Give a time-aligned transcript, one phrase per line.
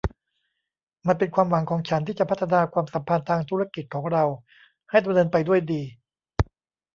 [1.07, 4.23] มันเป็นความหวังของฉันที่จะพัฒนาความสัมพันธ์ทางธุรกิจของเรา
[4.89, 5.81] ให้ดำเนินไปด้วยดี